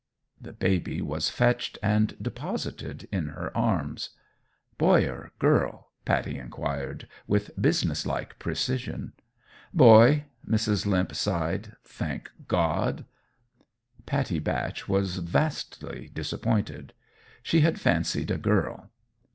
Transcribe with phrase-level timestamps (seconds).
[0.43, 4.09] _"The baby was fetched and deposited in her arms.
[4.79, 9.13] "Boy or girl?" Pattie inquired, with business like precision.
[9.75, 10.87] "Boy," Mrs.
[10.87, 13.05] Limp sighed, "thank God!"
[14.07, 16.93] Pattie Batch was vastly disappointed.
[17.43, 18.89] She had fancied a girl.